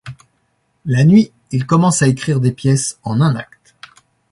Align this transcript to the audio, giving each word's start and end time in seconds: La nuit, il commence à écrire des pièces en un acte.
La 0.83 1.03
nuit, 1.03 1.31
il 1.51 1.67
commence 1.67 2.01
à 2.01 2.07
écrire 2.07 2.39
des 2.39 2.51
pièces 2.51 2.97
en 3.03 3.21
un 3.21 3.35
acte. 3.35 3.75